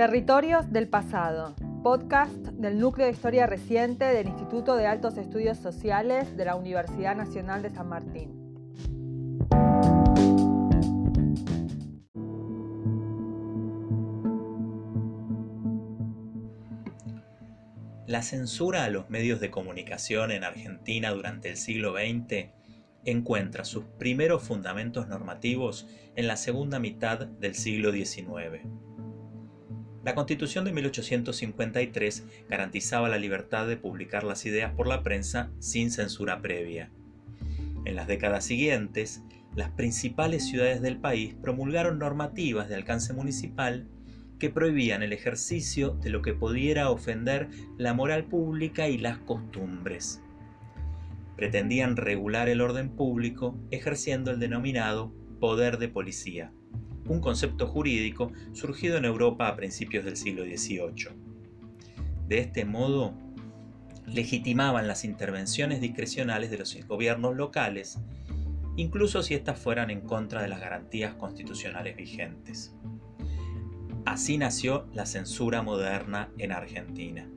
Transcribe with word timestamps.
Territorios 0.00 0.72
del 0.72 0.88
Pasado, 0.88 1.54
podcast 1.82 2.32
del 2.32 2.78
Núcleo 2.78 3.04
de 3.04 3.12
Historia 3.12 3.46
Reciente 3.46 4.06
del 4.06 4.28
Instituto 4.28 4.74
de 4.74 4.86
Altos 4.86 5.18
Estudios 5.18 5.58
Sociales 5.58 6.38
de 6.38 6.46
la 6.46 6.56
Universidad 6.56 7.14
Nacional 7.14 7.60
de 7.60 7.68
San 7.68 7.86
Martín. 7.86 8.30
La 18.06 18.22
censura 18.22 18.84
a 18.84 18.88
los 18.88 19.10
medios 19.10 19.38
de 19.38 19.50
comunicación 19.50 20.30
en 20.30 20.44
Argentina 20.44 21.10
durante 21.10 21.50
el 21.50 21.58
siglo 21.58 21.92
XX 21.92 22.48
encuentra 23.04 23.66
sus 23.66 23.84
primeros 23.98 24.42
fundamentos 24.42 25.08
normativos 25.08 25.86
en 26.16 26.26
la 26.26 26.38
segunda 26.38 26.78
mitad 26.78 27.26
del 27.26 27.54
siglo 27.54 27.92
XIX. 27.92 28.66
La 30.10 30.16
Constitución 30.16 30.64
de 30.64 30.72
1853 30.72 32.24
garantizaba 32.48 33.08
la 33.08 33.16
libertad 33.16 33.68
de 33.68 33.76
publicar 33.76 34.24
las 34.24 34.44
ideas 34.44 34.72
por 34.74 34.88
la 34.88 35.04
prensa 35.04 35.52
sin 35.60 35.92
censura 35.92 36.42
previa. 36.42 36.90
En 37.84 37.94
las 37.94 38.08
décadas 38.08 38.44
siguientes, 38.44 39.22
las 39.54 39.70
principales 39.70 40.44
ciudades 40.48 40.82
del 40.82 40.96
país 40.96 41.36
promulgaron 41.40 42.00
normativas 42.00 42.68
de 42.68 42.74
alcance 42.74 43.12
municipal 43.12 43.86
que 44.40 44.50
prohibían 44.50 45.04
el 45.04 45.12
ejercicio 45.12 45.90
de 46.02 46.10
lo 46.10 46.22
que 46.22 46.34
pudiera 46.34 46.90
ofender 46.90 47.48
la 47.78 47.94
moral 47.94 48.24
pública 48.24 48.88
y 48.88 48.98
las 48.98 49.18
costumbres. 49.18 50.20
Pretendían 51.36 51.96
regular 51.96 52.48
el 52.48 52.62
orden 52.62 52.88
público 52.96 53.56
ejerciendo 53.70 54.32
el 54.32 54.40
denominado 54.40 55.12
poder 55.38 55.78
de 55.78 55.86
policía, 55.86 56.50
un 57.10 57.20
concepto 57.20 57.66
jurídico 57.66 58.30
surgido 58.52 58.96
en 58.96 59.04
Europa 59.04 59.48
a 59.48 59.56
principios 59.56 60.04
del 60.04 60.16
siglo 60.16 60.44
XVIII. 60.44 61.08
De 62.28 62.38
este 62.38 62.64
modo, 62.64 63.14
legitimaban 64.06 64.86
las 64.86 65.04
intervenciones 65.04 65.80
discrecionales 65.80 66.52
de 66.52 66.58
los 66.58 66.78
gobiernos 66.86 67.34
locales, 67.34 67.98
incluso 68.76 69.24
si 69.24 69.34
éstas 69.34 69.58
fueran 69.58 69.90
en 69.90 70.02
contra 70.02 70.40
de 70.40 70.48
las 70.48 70.60
garantías 70.60 71.14
constitucionales 71.14 71.96
vigentes. 71.96 72.76
Así 74.06 74.38
nació 74.38 74.86
la 74.94 75.04
censura 75.04 75.62
moderna 75.62 76.30
en 76.38 76.52
Argentina. 76.52 77.28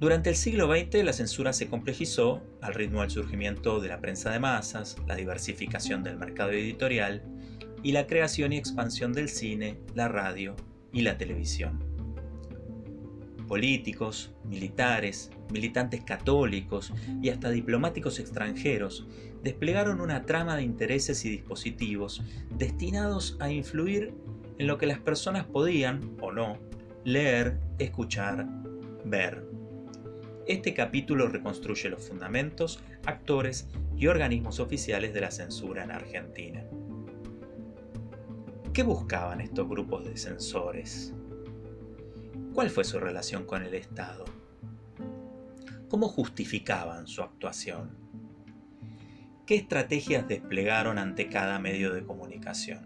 Durante 0.00 0.28
el 0.28 0.36
siglo 0.36 0.70
XX 0.70 1.02
la 1.02 1.14
censura 1.14 1.54
se 1.54 1.68
complejizó 1.68 2.42
al 2.60 2.74
ritmo 2.74 3.00
del 3.00 3.10
surgimiento 3.10 3.80
de 3.80 3.88
la 3.88 4.02
prensa 4.02 4.30
de 4.30 4.38
masas, 4.38 4.96
la 5.06 5.16
diversificación 5.16 6.02
del 6.02 6.18
mercado 6.18 6.50
editorial 6.50 7.33
y 7.84 7.92
la 7.92 8.08
creación 8.08 8.52
y 8.52 8.56
expansión 8.56 9.12
del 9.12 9.28
cine, 9.28 9.78
la 9.94 10.08
radio 10.08 10.56
y 10.92 11.02
la 11.02 11.16
televisión. 11.18 11.84
Políticos, 13.46 14.34
militares, 14.44 15.30
militantes 15.52 16.02
católicos 16.02 16.92
y 17.22 17.28
hasta 17.28 17.50
diplomáticos 17.50 18.18
extranjeros 18.18 19.06
desplegaron 19.42 20.00
una 20.00 20.24
trama 20.24 20.56
de 20.56 20.62
intereses 20.62 21.24
y 21.26 21.30
dispositivos 21.30 22.22
destinados 22.56 23.36
a 23.38 23.50
influir 23.50 24.14
en 24.58 24.66
lo 24.66 24.78
que 24.78 24.86
las 24.86 24.98
personas 24.98 25.44
podían, 25.44 26.16
o 26.22 26.32
no, 26.32 26.58
leer, 27.04 27.60
escuchar, 27.78 28.46
ver. 29.04 29.44
Este 30.46 30.72
capítulo 30.72 31.28
reconstruye 31.28 31.90
los 31.90 32.08
fundamentos, 32.08 32.82
actores 33.04 33.68
y 33.96 34.06
organismos 34.06 34.58
oficiales 34.58 35.12
de 35.12 35.20
la 35.20 35.30
censura 35.30 35.84
en 35.84 35.90
Argentina. 35.90 36.64
¿Qué 38.74 38.82
buscaban 38.82 39.40
estos 39.40 39.68
grupos 39.68 40.04
de 40.04 40.16
censores? 40.16 41.14
¿Cuál 42.52 42.70
fue 42.70 42.82
su 42.82 42.98
relación 42.98 43.44
con 43.44 43.62
el 43.62 43.72
Estado? 43.72 44.24
¿Cómo 45.88 46.08
justificaban 46.08 47.06
su 47.06 47.22
actuación? 47.22 47.96
¿Qué 49.46 49.54
estrategias 49.54 50.26
desplegaron 50.26 50.98
ante 50.98 51.28
cada 51.28 51.60
medio 51.60 51.94
de 51.94 52.02
comunicación? 52.02 52.80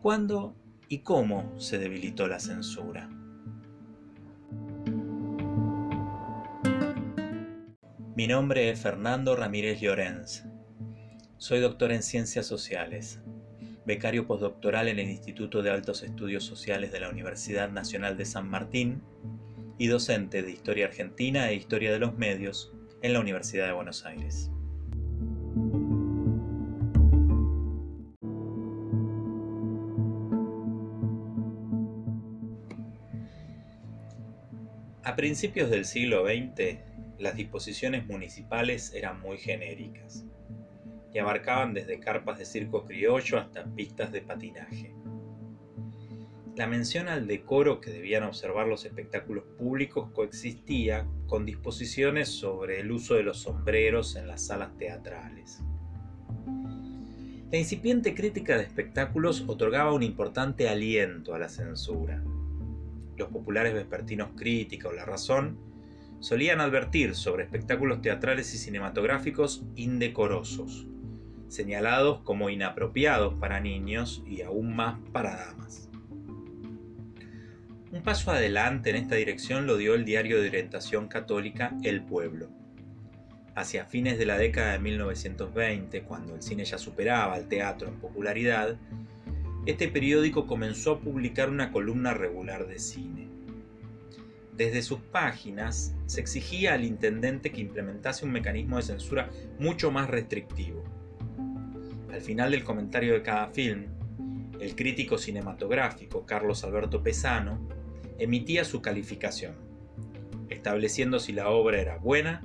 ¿Cuándo 0.00 0.54
y 0.88 0.98
cómo 0.98 1.58
se 1.58 1.78
debilitó 1.78 2.28
la 2.28 2.38
censura? 2.38 3.10
Mi 8.14 8.28
nombre 8.28 8.70
es 8.70 8.78
Fernando 8.78 9.34
Ramírez 9.34 9.80
Llorens. 9.80 10.44
Soy 11.38 11.58
doctor 11.58 11.90
en 11.90 12.04
Ciencias 12.04 12.46
Sociales, 12.46 13.20
becario 13.90 14.24
postdoctoral 14.24 14.86
en 14.86 15.00
el 15.00 15.10
Instituto 15.10 15.62
de 15.64 15.70
Altos 15.70 16.04
Estudios 16.04 16.44
Sociales 16.44 16.92
de 16.92 17.00
la 17.00 17.10
Universidad 17.10 17.68
Nacional 17.72 18.16
de 18.16 18.24
San 18.24 18.48
Martín 18.48 19.02
y 19.78 19.88
docente 19.88 20.44
de 20.44 20.52
Historia 20.52 20.86
Argentina 20.86 21.50
e 21.50 21.56
Historia 21.56 21.90
de 21.90 21.98
los 21.98 22.16
Medios 22.16 22.72
en 23.02 23.14
la 23.14 23.18
Universidad 23.18 23.66
de 23.66 23.72
Buenos 23.72 24.06
Aires. 24.06 24.48
A 35.02 35.16
principios 35.16 35.68
del 35.68 35.84
siglo 35.84 36.24
XX, 36.26 36.78
las 37.18 37.34
disposiciones 37.34 38.06
municipales 38.06 38.94
eran 38.94 39.20
muy 39.20 39.38
genéricas 39.38 40.24
y 41.12 41.18
abarcaban 41.18 41.74
desde 41.74 42.00
carpas 42.00 42.38
de 42.38 42.44
circo 42.44 42.84
criollo 42.84 43.38
hasta 43.38 43.64
pistas 43.64 44.12
de 44.12 44.22
patinaje. 44.22 44.94
La 46.56 46.66
mención 46.66 47.08
al 47.08 47.26
decoro 47.26 47.80
que 47.80 47.90
debían 47.90 48.24
observar 48.24 48.66
los 48.66 48.84
espectáculos 48.84 49.44
públicos 49.56 50.10
coexistía 50.12 51.06
con 51.26 51.46
disposiciones 51.46 52.28
sobre 52.28 52.80
el 52.80 52.90
uso 52.92 53.14
de 53.14 53.22
los 53.22 53.38
sombreros 53.38 54.16
en 54.16 54.28
las 54.28 54.46
salas 54.46 54.76
teatrales. 54.76 55.60
La 57.50 57.58
incipiente 57.58 58.14
crítica 58.14 58.56
de 58.56 58.64
espectáculos 58.64 59.44
otorgaba 59.46 59.92
un 59.92 60.02
importante 60.02 60.68
aliento 60.68 61.34
a 61.34 61.38
la 61.38 61.48
censura 61.48 62.22
los 63.20 63.28
populares 63.28 63.72
vespertinos 63.72 64.30
Crítica 64.34 64.88
o 64.88 64.92
La 64.92 65.04
Razón, 65.04 65.58
solían 66.18 66.60
advertir 66.60 67.14
sobre 67.14 67.44
espectáculos 67.44 68.02
teatrales 68.02 68.52
y 68.54 68.58
cinematográficos 68.58 69.64
indecorosos, 69.76 70.88
señalados 71.50 72.20
como 72.22 72.48
inapropiados 72.48 73.34
para 73.34 73.60
niños 73.60 74.22
y 74.26 74.42
aún 74.42 74.74
más 74.74 74.98
para 75.12 75.36
damas. 75.36 75.88
Un 77.92 78.02
paso 78.02 78.30
adelante 78.30 78.90
en 78.90 78.96
esta 78.96 79.16
dirección 79.16 79.66
lo 79.66 79.76
dio 79.76 79.94
el 79.94 80.04
diario 80.04 80.40
de 80.40 80.48
orientación 80.48 81.08
católica 81.08 81.76
El 81.82 82.02
Pueblo. 82.02 82.48
Hacia 83.56 83.84
fines 83.84 84.16
de 84.16 84.26
la 84.26 84.38
década 84.38 84.72
de 84.72 84.78
1920, 84.78 86.02
cuando 86.02 86.36
el 86.36 86.42
cine 86.42 86.64
ya 86.64 86.78
superaba 86.78 87.34
al 87.34 87.48
teatro 87.48 87.88
en 87.88 87.96
popularidad, 87.96 88.76
este 89.66 89.88
periódico 89.88 90.46
comenzó 90.46 90.92
a 90.92 91.00
publicar 91.00 91.50
una 91.50 91.72
columna 91.72 92.14
regular 92.14 92.68
de 92.68 92.78
cine. 92.78 93.28
Desde 94.56 94.82
sus 94.82 95.00
páginas 95.00 95.96
se 96.06 96.20
exigía 96.20 96.74
al 96.74 96.84
intendente 96.84 97.50
que 97.50 97.60
implementase 97.60 98.24
un 98.24 98.30
mecanismo 98.30 98.76
de 98.76 98.84
censura 98.84 99.30
mucho 99.58 99.90
más 99.90 100.08
restrictivo. 100.08 100.84
Al 102.12 102.20
final 102.20 102.50
del 102.50 102.64
comentario 102.64 103.14
de 103.14 103.22
cada 103.22 103.48
film, 103.48 103.86
el 104.60 104.74
crítico 104.74 105.18
cinematográfico 105.18 106.26
Carlos 106.26 106.64
Alberto 106.64 107.02
Pesano 107.02 107.68
emitía 108.18 108.64
su 108.64 108.82
calificación, 108.82 109.54
estableciendo 110.48 111.18
si 111.18 111.32
la 111.32 111.48
obra 111.48 111.80
era 111.80 111.96
buena, 111.96 112.42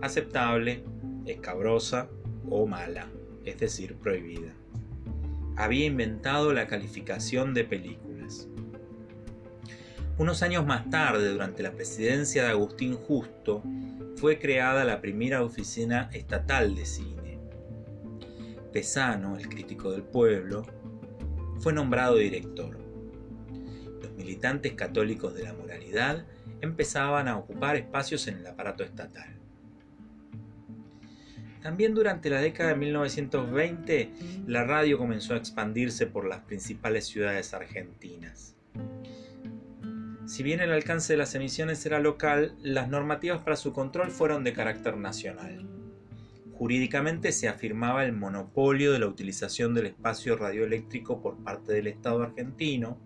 aceptable, 0.00 0.84
escabrosa 1.26 2.08
o 2.48 2.66
mala, 2.66 3.08
es 3.44 3.58
decir, 3.58 3.96
prohibida 3.96 4.54
había 5.56 5.86
inventado 5.86 6.52
la 6.52 6.66
calificación 6.66 7.54
de 7.54 7.64
películas. 7.64 8.48
Unos 10.18 10.42
años 10.42 10.66
más 10.66 10.88
tarde, 10.90 11.28
durante 11.30 11.62
la 11.62 11.72
presidencia 11.72 12.44
de 12.44 12.50
Agustín 12.50 12.96
Justo, 12.96 13.62
fue 14.16 14.38
creada 14.38 14.84
la 14.84 15.00
primera 15.00 15.42
oficina 15.42 16.10
estatal 16.12 16.74
de 16.74 16.86
cine. 16.86 17.21
Pesano, 18.72 19.36
el 19.36 19.48
crítico 19.48 19.92
del 19.92 20.02
pueblo, 20.02 20.64
fue 21.60 21.72
nombrado 21.72 22.16
director. 22.16 22.78
Los 24.00 24.12
militantes 24.12 24.72
católicos 24.72 25.34
de 25.34 25.44
la 25.44 25.52
moralidad 25.52 26.24
empezaban 26.60 27.28
a 27.28 27.36
ocupar 27.36 27.76
espacios 27.76 28.26
en 28.28 28.38
el 28.38 28.46
aparato 28.46 28.82
estatal. 28.82 29.36
También 31.62 31.94
durante 31.94 32.28
la 32.28 32.40
década 32.40 32.70
de 32.70 32.76
1920, 32.76 34.10
la 34.48 34.64
radio 34.64 34.98
comenzó 34.98 35.34
a 35.34 35.36
expandirse 35.36 36.06
por 36.06 36.26
las 36.26 36.40
principales 36.40 37.06
ciudades 37.06 37.54
argentinas. 37.54 38.56
Si 40.26 40.42
bien 40.42 40.60
el 40.60 40.72
alcance 40.72 41.12
de 41.12 41.18
las 41.18 41.34
emisiones 41.34 41.84
era 41.86 42.00
local, 42.00 42.56
las 42.62 42.88
normativas 42.88 43.42
para 43.42 43.56
su 43.56 43.72
control 43.72 44.10
fueron 44.10 44.42
de 44.42 44.52
carácter 44.52 44.96
nacional. 44.96 45.81
Jurídicamente 46.62 47.32
se 47.32 47.48
afirmaba 47.48 48.04
el 48.04 48.12
monopolio 48.12 48.92
de 48.92 49.00
la 49.00 49.08
utilización 49.08 49.74
del 49.74 49.86
espacio 49.86 50.36
radioeléctrico 50.36 51.20
por 51.20 51.42
parte 51.42 51.72
del 51.72 51.88
Estado 51.88 52.22
argentino 52.22 53.00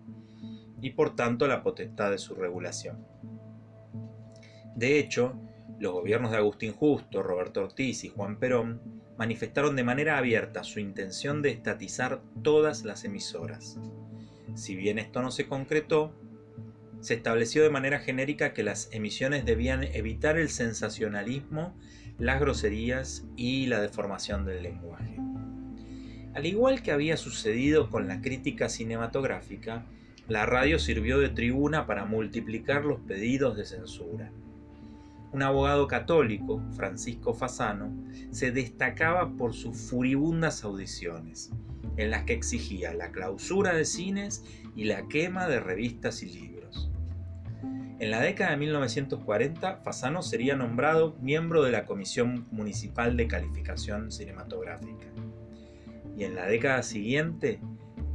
y 0.79 0.91
por 0.91 1.15
tanto 1.15 1.47
la 1.47 1.63
potestad 1.63 2.11
de 2.11 2.19
su 2.19 2.35
regulación. 2.35 3.03
De 4.75 4.99
hecho, 4.99 5.41
los 5.79 5.91
gobiernos 5.91 6.29
de 6.29 6.37
Agustín 6.37 6.71
Justo, 6.71 7.23
Roberto 7.23 7.63
Ortiz 7.63 8.03
y 8.03 8.09
Juan 8.09 8.37
Perón 8.37 8.79
manifestaron 9.17 9.75
de 9.75 9.83
manera 9.83 10.19
abierta 10.19 10.63
su 10.63 10.79
intención 10.79 11.41
de 11.41 11.49
estatizar 11.49 12.21
todas 12.43 12.83
las 12.83 13.05
emisoras. 13.05 13.79
Si 14.53 14.75
bien 14.75 14.99
esto 14.99 15.23
no 15.23 15.31
se 15.31 15.47
concretó, 15.47 16.13
se 16.99 17.15
estableció 17.15 17.63
de 17.63 17.71
manera 17.71 17.97
genérica 17.97 18.53
que 18.53 18.61
las 18.61 18.89
emisiones 18.91 19.45
debían 19.45 19.83
evitar 19.83 20.37
el 20.37 20.49
sensacionalismo, 20.49 21.75
las 22.19 22.39
groserías 22.39 23.25
y 23.35 23.67
la 23.67 23.79
deformación 23.79 24.45
del 24.45 24.63
lenguaje. 24.63 25.17
Al 26.33 26.45
igual 26.45 26.81
que 26.81 26.91
había 26.91 27.17
sucedido 27.17 27.89
con 27.89 28.07
la 28.07 28.21
crítica 28.21 28.69
cinematográfica, 28.69 29.85
la 30.27 30.45
radio 30.45 30.77
sirvió 30.77 31.19
de 31.19 31.29
tribuna 31.29 31.85
para 31.85 32.05
multiplicar 32.05 32.85
los 32.85 32.99
pedidos 32.99 33.55
de 33.55 33.65
censura. 33.65 34.31
Un 35.31 35.41
abogado 35.43 35.87
católico, 35.87 36.61
Francisco 36.75 37.33
Fasano, 37.33 37.91
se 38.31 38.51
destacaba 38.51 39.35
por 39.35 39.53
sus 39.53 39.77
furibundas 39.77 40.63
audiciones, 40.63 41.51
en 41.97 42.11
las 42.11 42.23
que 42.23 42.33
exigía 42.33 42.93
la 42.93 43.11
clausura 43.11 43.73
de 43.73 43.85
cines 43.85 44.43
y 44.75 44.85
la 44.85 45.07
quema 45.07 45.47
de 45.47 45.59
revistas 45.59 46.23
y 46.23 46.27
libros. 46.27 46.56
En 47.99 48.11
la 48.11 48.21
década 48.21 48.51
de 48.51 48.57
1940, 48.57 49.77
Fasano 49.77 50.21
sería 50.21 50.55
nombrado 50.55 51.15
miembro 51.19 51.63
de 51.63 51.71
la 51.71 51.87
Comisión 51.87 52.47
Municipal 52.51 53.17
de 53.17 53.27
Calificación 53.27 54.11
Cinematográfica. 54.11 55.07
Y 56.15 56.23
en 56.23 56.35
la 56.35 56.45
década 56.45 56.83
siguiente, 56.83 57.59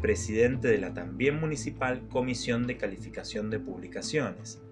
presidente 0.00 0.68
de 0.68 0.78
la 0.78 0.94
también 0.94 1.40
municipal 1.40 2.06
Comisión 2.08 2.68
de 2.68 2.76
Calificación 2.76 3.50
de 3.50 3.58
Publicaciones, 3.58 4.62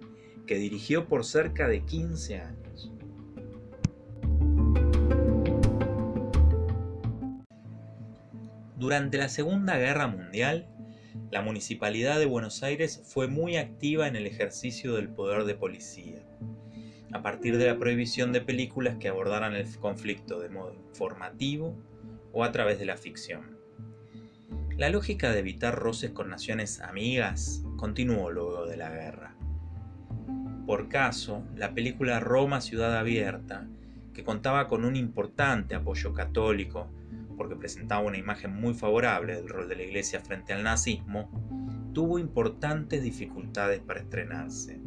que 0.46 0.58
dirigió 0.58 1.08
por 1.08 1.24
cerca 1.24 1.66
de 1.66 1.84
15 1.84 2.40
años. 2.40 2.92
Durante 8.76 9.18
la 9.18 9.28
Segunda 9.28 9.76
Guerra 9.76 10.06
Mundial, 10.06 10.68
la 11.30 11.42
Municipalidad 11.42 12.18
de 12.18 12.26
Buenos 12.26 12.62
Aires 12.62 13.02
fue 13.04 13.28
muy 13.28 13.56
activa 13.56 14.08
en 14.08 14.16
el 14.16 14.26
ejercicio 14.26 14.94
del 14.94 15.08
poder 15.08 15.44
de 15.44 15.54
policía, 15.54 16.24
a 17.12 17.22
partir 17.22 17.58
de 17.58 17.66
la 17.66 17.78
prohibición 17.78 18.32
de 18.32 18.40
películas 18.40 18.96
que 18.98 19.08
abordaran 19.08 19.54
el 19.54 19.66
conflicto 19.78 20.40
de 20.40 20.48
modo 20.48 20.74
informativo 20.74 21.76
o 22.32 22.44
a 22.44 22.52
través 22.52 22.78
de 22.78 22.86
la 22.86 22.96
ficción. 22.96 23.58
La 24.76 24.88
lógica 24.88 25.30
de 25.30 25.40
evitar 25.40 25.74
roces 25.74 26.10
con 26.10 26.30
naciones 26.30 26.80
amigas 26.80 27.62
continuó 27.76 28.30
luego 28.30 28.66
de 28.66 28.76
la 28.76 28.90
guerra. 28.90 29.36
Por 30.66 30.88
caso, 30.88 31.44
la 31.56 31.74
película 31.74 32.20
Roma 32.20 32.60
Ciudad 32.60 32.96
Abierta, 32.96 33.68
que 34.14 34.24
contaba 34.24 34.68
con 34.68 34.84
un 34.84 34.96
importante 34.96 35.74
apoyo 35.74 36.12
católico, 36.12 36.90
porque 37.40 37.56
presentaba 37.56 38.02
una 38.02 38.18
imagen 38.18 38.52
muy 38.52 38.74
favorable 38.74 39.34
del 39.34 39.48
rol 39.48 39.66
de 39.66 39.74
la 39.74 39.82
Iglesia 39.84 40.20
frente 40.20 40.52
al 40.52 40.62
nazismo, 40.62 41.30
tuvo 41.94 42.18
importantes 42.18 43.02
dificultades 43.02 43.80
para 43.80 44.00
estrenarse. 44.00 44.78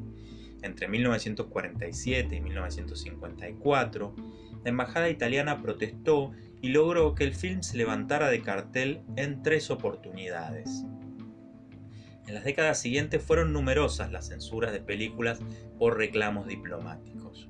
Entre 0.61 0.88
1947 0.88 2.35
y 2.35 2.41
1954, 2.41 4.15
la 4.63 4.69
embajada 4.69 5.09
italiana 5.09 5.63
protestó 5.63 6.29
y 6.61 6.67
logró 6.67 7.15
que 7.15 7.23
el 7.23 7.33
film 7.33 7.63
se 7.63 7.75
levantara 7.75 8.29
de 8.29 8.44
cartel 8.44 9.01
en 9.15 9.41
tres 9.41 9.71
oportunidades. 9.71 10.85
En 12.27 12.35
las 12.35 12.44
décadas 12.44 12.79
siguientes 12.79 13.23
fueron 13.23 13.51
numerosas 13.51 14.11
las 14.11 14.27
censuras 14.27 14.71
de 14.73 14.79
películas 14.79 15.39
por 15.79 15.97
reclamos 15.97 16.45
diplomáticos. 16.45 17.50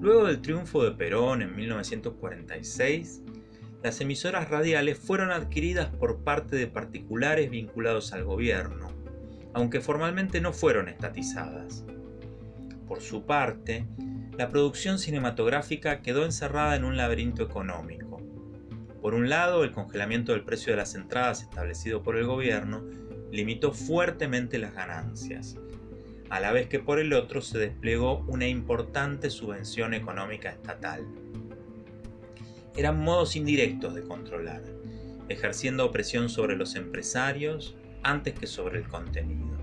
Luego 0.00 0.26
del 0.26 0.40
triunfo 0.40 0.82
de 0.82 0.90
Perón 0.90 1.42
en 1.42 1.54
1946, 1.54 3.22
las 3.82 4.00
emisoras 4.00 4.50
radiales 4.50 4.98
fueron 4.98 5.30
adquiridas 5.30 5.88
por 5.88 6.24
parte 6.24 6.56
de 6.56 6.66
particulares 6.66 7.48
vinculados 7.50 8.12
al 8.12 8.24
gobierno, 8.24 8.90
aunque 9.54 9.80
formalmente 9.80 10.40
no 10.40 10.52
fueron 10.52 10.88
estatizadas. 10.88 11.84
Por 12.88 13.00
su 13.00 13.24
parte, 13.24 13.86
la 14.36 14.48
producción 14.48 14.98
cinematográfica 14.98 16.00
quedó 16.02 16.24
encerrada 16.24 16.74
en 16.74 16.84
un 16.84 16.96
laberinto 16.96 17.42
económico. 17.42 18.20
Por 19.00 19.14
un 19.14 19.28
lado, 19.28 19.62
el 19.62 19.72
congelamiento 19.72 20.32
del 20.32 20.44
precio 20.44 20.72
de 20.72 20.78
las 20.78 20.94
entradas 20.94 21.42
establecido 21.42 22.02
por 22.02 22.16
el 22.16 22.26
gobierno 22.26 22.84
limitó 23.30 23.72
fuertemente 23.72 24.58
las 24.58 24.74
ganancias, 24.74 25.56
a 26.30 26.40
la 26.40 26.52
vez 26.52 26.66
que 26.68 26.80
por 26.80 26.98
el 26.98 27.12
otro 27.12 27.42
se 27.42 27.58
desplegó 27.58 28.24
una 28.26 28.48
importante 28.48 29.30
subvención 29.30 29.94
económica 29.94 30.50
estatal. 30.50 31.06
Eran 32.78 33.02
modos 33.02 33.34
indirectos 33.34 33.92
de 33.96 34.02
controlar, 34.04 34.62
ejerciendo 35.28 35.84
opresión 35.84 36.28
sobre 36.28 36.54
los 36.54 36.76
empresarios 36.76 37.74
antes 38.04 38.38
que 38.38 38.46
sobre 38.46 38.78
el 38.78 38.86
contenido. 38.86 39.58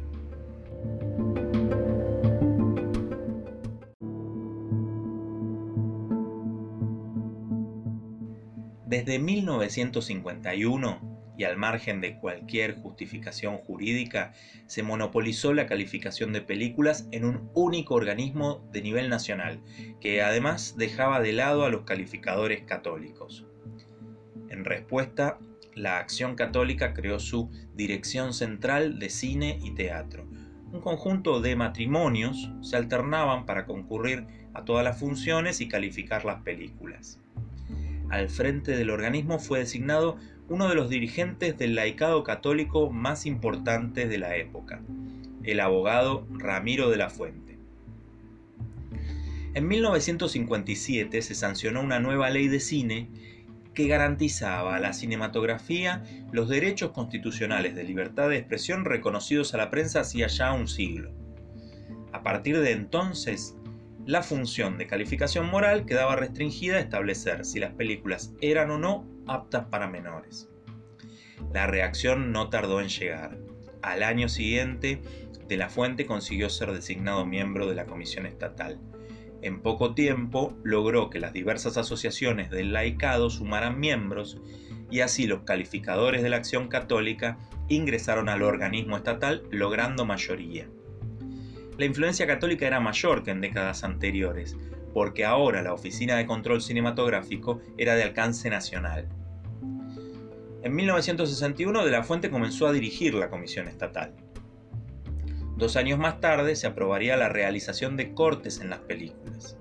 Desde 8.85 9.17
1951, 9.17 11.14
y 11.38 11.44
al 11.44 11.58
margen 11.58 12.02
de 12.02 12.18
cualquier 12.18 12.76
justificación 12.76 13.58
jurídica, 13.58 14.34
se 14.68 14.84
monopolizó 14.84 15.54
la 15.54 15.68
calificación 15.68 16.34
de 16.34 16.42
películas 16.42 17.08
en 17.12 17.26
un 17.26 17.50
único 17.54 17.96
organismo 17.96 18.68
de 18.72 18.82
nivel 18.82 19.10
nacional, 19.10 19.62
que 20.00 20.22
además 20.22 20.76
dejaba 20.78 21.22
de 21.22 21.34
lado 21.34 21.66
a 21.66 21.70
los 21.70 21.84
calificadores 21.84 22.64
católicos. 22.64 23.46
En 24.50 24.66
respuesta, 24.66 25.40
la 25.76 26.00
Acción 26.00 26.36
Católica 26.36 26.94
creó 26.94 27.20
su 27.20 27.52
Dirección 27.74 28.34
Central 28.34 28.98
de 29.00 29.10
Cine 29.10 29.60
y 29.62 29.72
Teatro. 29.72 30.26
Un 30.72 30.82
conjunto 30.82 31.42
de 31.42 31.56
matrimonios 31.56 32.50
se 32.62 32.78
alternaban 32.78 33.46
para 33.46 33.66
concurrir 33.66 34.26
a 34.54 34.64
todas 34.64 34.86
las 34.86 34.98
funciones 34.98 35.60
y 35.60 35.68
calificar 35.68 36.24
las 36.24 36.42
películas. 36.42 37.20
Al 38.10 38.30
frente 38.30 38.77
del 38.77 38.89
organismo 38.89 39.39
fue 39.39 39.60
designado 39.60 40.18
uno 40.48 40.70
de 40.70 40.75
los 40.75 40.90
dirigentes 40.90 41.58
del 41.58 41.75
laicado 41.75 42.24
católico 42.24 42.92
más 42.92 43.25
importantes 43.25 44.10
de 44.10 44.18
la 44.18 44.36
época, 44.36 44.82
el 45.44 45.60
abogado 45.60 46.28
Ramiro 46.32 46.90
de 46.90 46.98
la 46.98 47.10
Fuente. 47.10 47.58
En 49.56 49.68
1957 49.68 51.22
se 51.22 51.34
sancionó 51.34 51.82
una 51.82 52.00
nueva 52.00 52.30
ley 52.30 52.48
de 52.48 52.60
cine 52.60 53.10
que 53.74 53.88
garantizaba 53.88 54.75
a 54.75 54.80
la 54.80 54.94
cinematografía 54.94 56.04
los 56.32 56.50
derechos 56.50 56.92
constitucionales 56.92 57.75
de 57.75 57.84
libertad 57.84 58.30
de 58.30 58.38
expresión 58.38 58.86
reconocidos 58.86 59.54
a 59.54 59.58
la 59.58 59.72
prensa 59.72 60.02
hacía 60.02 60.28
ya 60.28 60.54
un 60.54 60.68
siglo. 60.68 61.12
A 62.12 62.22
partir 62.22 62.60
de 62.60 62.72
entonces, 62.72 63.56
la 64.06 64.24
función 64.24 64.78
de 64.78 64.88
calificación 64.88 65.48
moral 65.48 65.86
quedaba 65.86 66.16
restringida 66.16 66.75
a 66.75 66.82
establecer 66.82 67.46
si 67.46 67.60
las 67.60 67.74
películas 67.74 68.34
eran 68.42 68.72
o 68.72 68.78
no 68.78 69.14
aptas 69.27 69.65
para 69.65 69.88
menores. 69.88 70.50
La 71.53 71.67
reacción 71.67 72.32
no 72.32 72.50
tardó 72.50 72.82
en 72.82 72.89
llegar. 72.89 73.38
Al 73.82 74.03
año 74.03 74.29
siguiente, 74.29 75.01
De 75.48 75.58
la 75.58 75.70
Fuente 75.70 76.08
consiguió 76.08 76.50
ser 76.50 76.72
designado 76.72 77.25
miembro 77.25 77.67
de 77.67 77.75
la 77.75 77.86
Comisión 77.86 78.25
Estatal. 78.25 78.79
En 79.44 79.62
poco 79.62 79.94
tiempo 79.94 80.58
logró 80.63 81.12
que 81.12 81.20
las 81.20 81.34
diversas 81.34 81.77
asociaciones 81.77 82.50
del 82.50 82.74
laicado 82.74 83.29
sumaran 83.29 83.79
miembros 83.79 84.41
y 84.89 85.01
así 85.01 85.27
los 85.27 85.41
calificadores 85.41 86.24
de 86.24 86.29
la 86.29 86.38
acción 86.38 86.67
católica 86.67 87.38
ingresaron 87.67 88.27
al 88.29 88.41
organismo 88.41 88.98
estatal 88.98 89.44
logrando 89.51 90.05
mayoría. 90.05 90.67
La 91.77 91.86
influencia 91.86 92.25
católica 92.25 92.65
era 92.65 92.79
mayor 92.79 93.24
que 93.24 93.32
en 93.32 93.41
décadas 93.41 93.84
anteriores, 93.84 94.58
porque 94.96 95.25
ahora 95.25 95.62
la 95.62 95.74
Oficina 95.74 96.16
de 96.16 96.25
Control 96.25 96.62
Cinematográfico 96.62 97.60
era 97.78 97.96
de 97.96 98.04
alcance 98.04 98.50
nacional. 98.50 99.10
En 100.64 100.74
1961 100.74 101.84
De 101.84 101.92
la 101.92 102.02
Fuente 102.02 102.30
comenzó 102.32 102.66
a 102.66 102.72
dirigir 102.72 103.14
la 103.14 103.30
Comisión 103.30 103.68
Estatal. 103.68 104.16
Dos 105.58 105.75
años 105.75 106.00
más 106.00 106.22
tarde 106.22 106.56
se 106.56 106.68
aprobaría 106.68 107.18
la 107.18 107.28
realización 107.28 107.98
de 107.98 108.14
cortes 108.14 108.62
en 108.62 108.70
las 108.70 108.80
películas. 108.80 109.58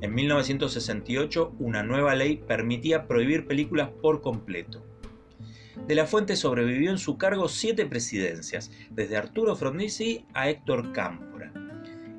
En 0.00 0.14
1968 0.14 1.56
una 1.58 1.82
nueva 1.82 2.14
ley 2.14 2.38
permitía 2.38 3.06
prohibir 3.06 3.46
películas 3.46 3.90
por 4.00 4.22
completo. 4.22 4.82
De 5.86 5.94
la 5.94 6.06
Fuente 6.06 6.34
sobrevivió 6.34 6.90
en 6.90 6.98
su 6.98 7.18
cargo 7.18 7.46
siete 7.46 7.84
presidencias, 7.84 8.70
desde 8.88 9.18
Arturo 9.18 9.54
Frondizi 9.54 10.24
a 10.32 10.48
Héctor 10.48 10.92
Cámpora. 10.92 11.29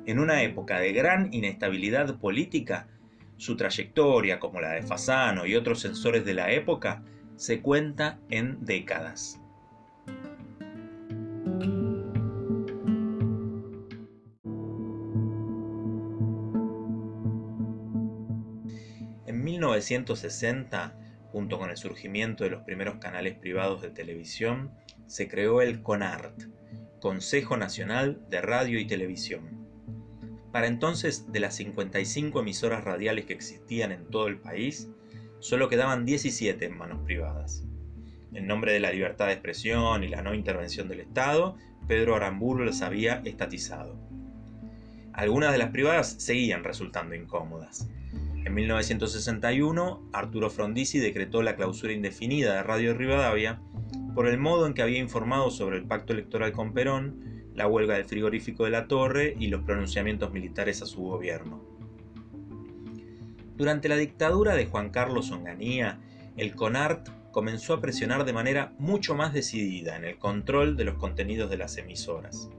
En 0.04 0.18
una 0.18 0.42
época 0.42 0.80
de 0.80 0.92
gran 0.92 1.32
inestabilidad 1.32 2.18
política, 2.18 2.88
Su 3.36 3.56
trayectoria, 3.56 4.38
como 4.38 4.60
la 4.60 4.72
de 4.72 4.82
Fasano 4.82 5.46
y 5.46 5.56
otros 5.56 5.80
censores 5.80 6.24
de 6.24 6.34
la 6.34 6.52
época, 6.52 7.02
se 7.36 7.60
cuenta 7.60 8.20
en 8.30 8.64
décadas. 8.64 9.40
En 19.26 19.42
1960, 19.42 20.94
junto 21.32 21.58
con 21.58 21.70
el 21.70 21.76
surgimiento 21.76 22.44
de 22.44 22.50
los 22.50 22.62
primeros 22.62 22.96
canales 22.96 23.34
privados 23.34 23.82
de 23.82 23.90
televisión, 23.90 24.70
se 25.06 25.26
creó 25.26 25.62
el 25.62 25.82
CONART, 25.82 26.44
Consejo 27.00 27.56
Nacional 27.56 28.20
de 28.28 28.40
Radio 28.40 28.78
y 28.78 28.86
Televisión 28.86 29.61
para 30.52 30.66
entonces, 30.66 31.32
de 31.32 31.40
las 31.40 31.56
55 31.56 32.40
emisoras 32.40 32.84
radiales 32.84 33.24
que 33.24 33.32
existían 33.32 33.90
en 33.90 34.04
todo 34.06 34.28
el 34.28 34.38
país, 34.38 34.90
solo 35.40 35.70
quedaban 35.70 36.04
17 36.04 36.64
en 36.66 36.76
manos 36.76 37.00
privadas. 37.04 37.64
En 38.34 38.46
nombre 38.46 38.72
de 38.72 38.80
la 38.80 38.92
libertad 38.92 39.26
de 39.26 39.32
expresión 39.32 40.04
y 40.04 40.08
la 40.08 40.22
no 40.22 40.34
intervención 40.34 40.88
del 40.88 41.00
Estado, 41.00 41.56
Pedro 41.88 42.14
Aramburu 42.14 42.64
las 42.64 42.82
había 42.82 43.22
estatizado. 43.24 43.96
Algunas 45.14 45.52
de 45.52 45.58
las 45.58 45.70
privadas 45.70 46.16
seguían 46.18 46.64
resultando 46.64 47.14
incómodas. 47.14 47.88
En 48.44 48.54
1961, 48.54 50.10
Arturo 50.12 50.50
Frondizi 50.50 50.98
decretó 50.98 51.42
la 51.42 51.56
clausura 51.56 51.92
indefinida 51.92 52.54
de 52.54 52.62
Radio 52.62 52.94
Rivadavia 52.94 53.60
por 54.14 54.26
el 54.26 54.38
modo 54.38 54.66
en 54.66 54.74
que 54.74 54.82
había 54.82 54.98
informado 54.98 55.50
sobre 55.50 55.78
el 55.78 55.84
pacto 55.84 56.12
electoral 56.12 56.52
con 56.52 56.74
Perón 56.74 57.31
la 57.54 57.66
huelga 57.66 57.94
del 57.94 58.04
frigorífico 58.04 58.64
de 58.64 58.70
la 58.70 58.86
Torre 58.86 59.34
y 59.38 59.48
los 59.48 59.62
pronunciamientos 59.62 60.32
militares 60.32 60.82
a 60.82 60.86
su 60.86 61.02
gobierno. 61.02 61.62
Durante 63.56 63.88
la 63.88 63.96
dictadura 63.96 64.54
de 64.54 64.66
Juan 64.66 64.90
Carlos 64.90 65.30
Onganía, 65.30 66.00
el 66.36 66.54
CONART 66.54 67.08
comenzó 67.30 67.74
a 67.74 67.80
presionar 67.80 68.24
de 68.24 68.32
manera 68.32 68.74
mucho 68.78 69.14
más 69.14 69.32
decidida 69.32 69.96
en 69.96 70.04
el 70.04 70.18
control 70.18 70.76
de 70.76 70.84
los 70.84 70.96
contenidos 70.96 71.50
de 71.50 71.56
las 71.58 71.76
emisoras. 71.76 72.50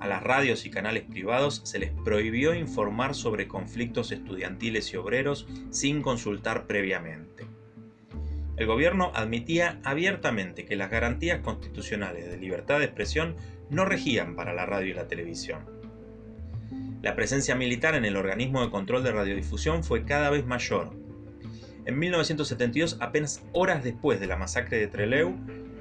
A 0.00 0.08
las 0.08 0.22
radios 0.22 0.66
y 0.66 0.70
canales 0.70 1.04
privados 1.04 1.60
se 1.64 1.78
les 1.78 1.92
prohibió 1.92 2.54
informar 2.54 3.14
sobre 3.14 3.46
conflictos 3.46 4.10
estudiantiles 4.10 4.92
y 4.92 4.96
obreros 4.96 5.46
sin 5.70 6.02
consultar 6.02 6.66
previamente. 6.66 7.46
El 8.56 8.66
gobierno 8.66 9.12
admitía 9.14 9.80
abiertamente 9.84 10.64
que 10.64 10.76
las 10.76 10.90
garantías 10.90 11.40
constitucionales 11.40 12.28
de 12.28 12.36
libertad 12.36 12.80
de 12.80 12.86
expresión 12.86 13.36
no 13.72 13.84
regían 13.84 14.36
para 14.36 14.52
la 14.52 14.66
radio 14.66 14.90
y 14.90 14.94
la 14.94 15.08
televisión. 15.08 15.64
La 17.02 17.16
presencia 17.16 17.56
militar 17.56 17.96
en 17.96 18.04
el 18.04 18.16
organismo 18.16 18.62
de 18.62 18.70
control 18.70 19.02
de 19.02 19.10
radiodifusión 19.10 19.82
fue 19.82 20.04
cada 20.04 20.30
vez 20.30 20.46
mayor. 20.46 20.90
En 21.86 21.98
1972, 21.98 22.98
apenas 23.00 23.42
horas 23.52 23.82
después 23.82 24.20
de 24.20 24.28
la 24.28 24.36
masacre 24.36 24.76
de 24.76 24.86
Trelew, 24.86 25.34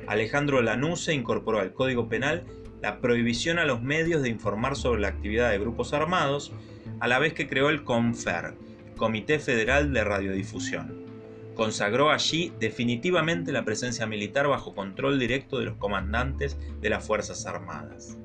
Alejandro 0.08 0.62
Lanuse 0.62 1.14
incorporó 1.14 1.60
al 1.60 1.74
Código 1.74 2.10
Penal 2.10 2.44
la 2.82 3.00
prohibición 3.00 3.60
a 3.60 3.66
los 3.66 3.84
medios 3.84 4.24
de 4.24 4.30
informar 4.30 4.76
sobre 4.76 5.02
la 5.02 5.10
actividad 5.10 5.52
de 5.52 5.60
grupos 5.60 5.94
armados, 5.94 6.54
a 7.00 7.08
la 7.08 7.20
vez 7.20 7.34
que 7.34 7.48
creó 7.48 7.70
el 7.70 7.84
CONFER, 7.84 8.56
Comité 8.96 9.38
Federal 9.38 9.94
de 9.94 10.04
Radiodifusión 10.04 11.11
consagró 11.56 12.12
allí 12.12 12.54
definitivamente 12.60 13.52
la 13.52 13.66
presencia 13.66 14.06
militar 14.06 14.48
bajo 14.48 14.74
control 14.74 15.20
directo 15.20 15.60
de 15.60 15.66
los 15.66 15.78
comandantes 15.78 16.58
de 16.80 16.90
las 16.90 17.06
Fuerzas 17.06 17.46
Armadas. 17.46 18.18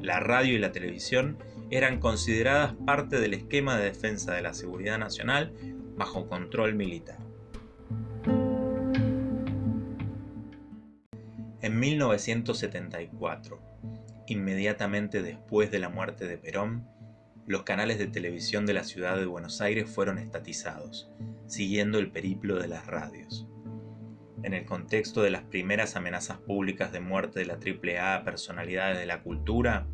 La 0.00 0.20
radio 0.20 0.54
y 0.54 0.58
la 0.58 0.72
televisión 0.72 1.38
eran 1.70 1.98
consideradas 1.98 2.74
parte 2.86 3.18
del 3.20 3.34
esquema 3.34 3.76
de 3.76 3.84
defensa 3.84 4.34
de 4.34 4.42
la 4.42 4.54
seguridad 4.54 4.98
nacional 4.98 5.52
bajo 5.96 6.28
control 6.28 6.74
militar. 6.74 7.18
En 11.62 11.80
1974, 11.80 13.58
inmediatamente 14.26 15.22
después 15.22 15.70
de 15.70 15.78
la 15.78 15.88
muerte 15.88 16.26
de 16.26 16.36
Perón, 16.36 16.86
los 17.46 17.62
canales 17.62 17.98
de 17.98 18.06
televisión 18.06 18.66
de 18.66 18.74
la 18.74 18.84
ciudad 18.84 19.16
de 19.16 19.24
Buenos 19.24 19.62
Aires 19.62 19.88
fueron 19.88 20.18
estatizados, 20.18 21.10
siguiendo 21.46 21.98
el 21.98 22.10
periplo 22.10 22.58
de 22.58 22.68
las 22.68 22.86
radios. 22.86 23.46
En 24.42 24.52
el 24.52 24.64
contexto 24.66 25.22
de 25.22 25.30
las 25.30 25.42
primeras 25.42 25.96
amenazas 25.96 26.38
públicas 26.38 26.92
de 26.92 27.00
muerte 27.00 27.40
de 27.40 27.46
la 27.46 27.54
AAA 27.54 28.16
a 28.16 28.24
personalidades 28.24 28.98
de 28.98 29.06
la 29.06 29.22
cultura, 29.22 29.86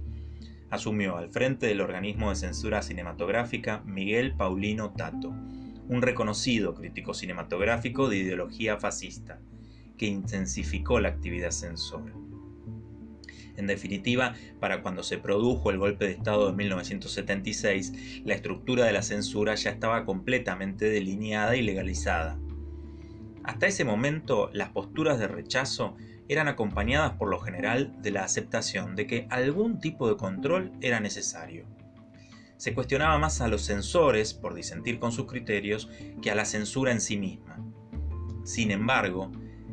asumió 0.71 1.17
al 1.17 1.31
frente 1.31 1.67
del 1.67 1.81
organismo 1.81 2.31
de 2.31 2.37
censura 2.37 2.83
cinematográfica 2.83 3.83
Miguel 3.85 4.35
Paulino 4.37 4.93
Tato, 4.93 5.31
un 5.31 6.03
reconocido 6.03 6.75
crítico 6.75 7.15
cinematográfico 7.15 8.09
de 8.09 8.19
ideología 8.19 8.77
fascista, 8.77 9.41
que 9.99 10.07
intensificó 10.07 11.01
la 11.01 11.09
actividad 11.11 11.51
censora. 11.51 12.15
En 13.61 13.67
definitiva, 13.67 14.35
para 14.59 14.81
cuando 14.81 15.03
se 15.03 15.19
produjo 15.19 15.71
el 15.71 15.77
golpe 15.77 16.07
de 16.07 16.13
Estado 16.13 16.47
de 16.47 16.57
1976, 16.57 18.23
la 18.25 18.35
estructura 18.35 18.87
de 18.87 18.93
la 18.93 19.03
censura 19.03 19.55
ya 19.55 19.69
estaba 19.69 20.07
completamente 20.07 20.89
delineada 20.89 21.57
y 21.57 21.63
legalizada. 21.63 22.39
Hasta 23.45 23.67
ese 23.67 23.85
momento, 23.85 24.49
las 24.55 24.71
posturas 24.71 25.19
de 25.19 25.29
rechazo 25.29 25.95
eran 26.27 26.49
acompañadas 26.49 27.13
por 27.13 27.29
lo 27.29 27.39
general 27.39 28.01
de 28.01 28.13
la 28.13 28.25
aceptación 28.25 28.97
de 28.97 29.07
que 29.07 29.27
algún 29.29 29.79
tipo 29.79 30.09
de 30.09 30.17
control 30.17 30.73
era 30.81 30.99
necesario. 30.99 31.67
Se 32.57 32.73
cuestionaba 32.73 33.19
más 33.19 33.43
a 33.43 33.49
los 33.49 33.61
censores 33.61 34.33
por 34.33 34.55
disentir 34.55 34.99
con 34.99 35.13
sus 35.13 35.27
criterios 35.27 35.91
que 36.23 36.31
a 36.31 36.35
la 36.35 36.47
censura 36.47 36.93
en 36.93 37.03
sí 37.03 37.19
misma. 37.19 37.63
Sin 38.43 38.71
embargo, 38.71 39.31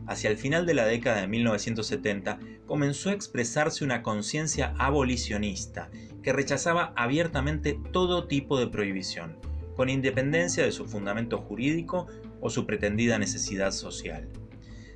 hacia 0.07 0.29
el 0.29 0.37
final 0.37 0.65
de 0.65 0.73
la 0.73 0.85
década 0.85 1.21
de 1.21 1.27
1970 1.27 2.39
comenzó 2.65 3.09
a 3.09 3.13
expresarse 3.13 3.83
una 3.83 4.01
conciencia 4.01 4.73
abolicionista 4.77 5.89
que 6.23 6.33
rechazaba 6.33 6.93
abiertamente 6.95 7.79
todo 7.91 8.27
tipo 8.27 8.59
de 8.59 8.67
prohibición, 8.67 9.37
con 9.75 9.89
independencia 9.89 10.63
de 10.63 10.71
su 10.71 10.85
fundamento 10.85 11.37
jurídico 11.37 12.07
o 12.41 12.49
su 12.49 12.65
pretendida 12.65 13.19
necesidad 13.19 13.71
social. 13.71 14.27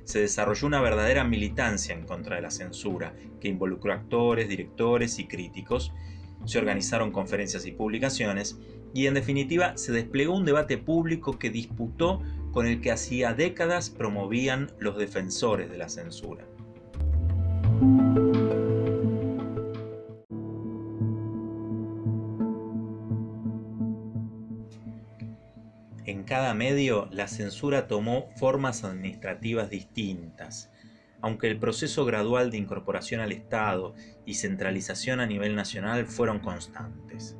Se 0.04 0.20
desarrolló 0.20 0.66
una 0.66 0.80
verdadera 0.80 1.24
militancia 1.24 1.94
en 1.94 2.04
contra 2.04 2.36
de 2.36 2.42
la 2.42 2.50
censura, 2.50 3.14
que 3.40 3.48
involucró 3.48 3.92
actores, 3.92 4.48
directores 4.48 5.18
y 5.18 5.26
críticos, 5.26 5.92
se 6.44 6.58
organizaron 6.58 7.12
conferencias 7.12 7.66
y 7.66 7.72
publicaciones, 7.72 8.58
y 8.94 9.06
en 9.06 9.14
definitiva 9.14 9.76
se 9.76 9.92
desplegó 9.92 10.34
un 10.34 10.44
debate 10.44 10.76
público 10.76 11.38
que 11.38 11.50
disputó 11.50 12.20
con 12.52 12.66
el 12.66 12.80
que 12.80 12.92
hacía 12.92 13.34
décadas 13.34 13.90
promovían 13.90 14.70
los 14.78 14.96
defensores 14.96 15.70
de 15.70 15.78
la 15.78 15.88
censura. 15.88 16.44
En 26.04 26.24
cada 26.24 26.52
medio 26.54 27.08
la 27.10 27.26
censura 27.26 27.88
tomó 27.88 28.28
formas 28.36 28.84
administrativas 28.84 29.70
distintas, 29.70 30.70
aunque 31.20 31.48
el 31.48 31.58
proceso 31.58 32.04
gradual 32.04 32.50
de 32.50 32.58
incorporación 32.58 33.20
al 33.20 33.32
Estado 33.32 33.94
y 34.26 34.34
centralización 34.34 35.20
a 35.20 35.26
nivel 35.26 35.54
nacional 35.54 36.06
fueron 36.06 36.40
constantes. 36.40 37.36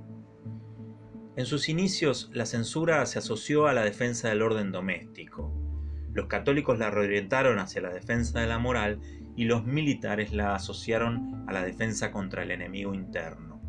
En 1.34 1.46
sus 1.46 1.70
inicios, 1.70 2.30
la 2.34 2.44
censura 2.44 3.06
se 3.06 3.18
asoció 3.18 3.66
a 3.66 3.72
la 3.72 3.82
defensa 3.82 4.28
del 4.28 4.42
orden 4.42 4.70
doméstico. 4.70 5.50
Los 6.12 6.26
católicos 6.26 6.78
la 6.78 6.90
reorientaron 6.90 7.58
hacia 7.58 7.80
la 7.80 7.88
defensa 7.88 8.40
de 8.40 8.46
la 8.46 8.58
moral 8.58 9.00
y 9.34 9.44
los 9.44 9.64
militares 9.64 10.34
la 10.34 10.54
asociaron 10.54 11.44
a 11.48 11.52
la 11.54 11.64
defensa 11.64 12.10
contra 12.10 12.42
el 12.42 12.50
enemigo 12.50 12.92
interno. 12.92 13.62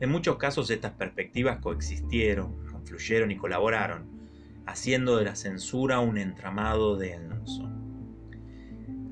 En 0.00 0.10
muchos 0.10 0.36
casos 0.36 0.68
estas 0.70 0.94
perspectivas 0.94 1.60
coexistieron, 1.60 2.66
confluyeron 2.72 3.30
y 3.30 3.36
colaboraron, 3.36 4.10
haciendo 4.66 5.16
de 5.16 5.26
la 5.26 5.36
censura 5.36 6.00
un 6.00 6.18
entramado 6.18 6.96
denso. 6.96 7.70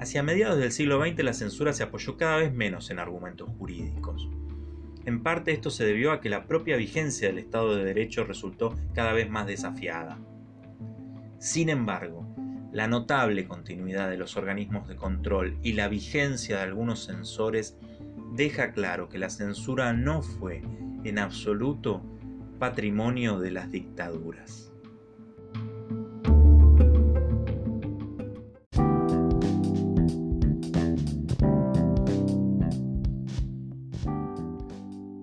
Hacia 0.00 0.25
mediados 0.25 0.58
del 0.58 0.72
siglo 0.72 1.00
XX 1.00 1.22
la 1.22 1.32
censura 1.32 1.72
se 1.75 1.84
apoyó 1.84 2.16
cada 2.16 2.38
vez 2.38 2.52
menos 2.52 2.90
en 2.90 2.99
argumentos 2.99 3.49
jurídicos. 3.56 4.28
En 5.07 5.23
parte 5.23 5.52
esto 5.52 5.71
se 5.71 5.85
debió 5.85 6.12
a 6.12 6.21
que 6.21 6.28
la 6.28 6.47
propia 6.47 6.76
vigencia 6.76 7.28
del 7.28 7.38
Estado 7.38 7.75
de 7.75 7.85
Derecho 7.85 8.25
resultó 8.25 8.75
cada 8.95 9.12
vez 9.12 9.30
más 9.30 9.47
desafiada. 9.47 10.19
Sin 11.38 11.71
embargo, 11.71 12.26
la 12.73 12.87
notable 12.87 13.47
continuidad 13.47 14.11
de 14.11 14.19
los 14.19 14.37
organismos 14.37 14.87
de 14.88 14.97
control 14.97 15.59
y 15.62 15.73
la 15.73 15.88
vigencia 15.88 16.59
de 16.59 16.62
algunos 16.62 17.07
censores 17.07 17.76
deja 18.35 18.73
claro 18.73 19.09
que 19.09 19.19
la 19.19 19.30
censura 19.30 19.92
no 19.92 20.23
fue, 20.23 20.62
en 21.02 21.19
absoluto, 21.19 22.02
patrimonio 22.59 23.40
de 23.40 23.50
las 23.50 23.71
dictaduras. 23.71 24.70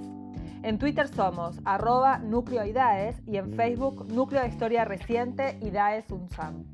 En 0.63 0.77
Twitter 0.77 1.07
somos 1.07 1.61
arroba 1.63 2.17
núcleoidaes 2.17 3.21
y 3.25 3.37
en 3.37 3.53
Facebook 3.53 4.11
Núcleo 4.11 4.41
de 4.41 4.49
Historia 4.49 4.83
Reciente 4.83 5.57
y 5.61 5.69
Daes 5.69 6.11
UNSAM. 6.11 6.65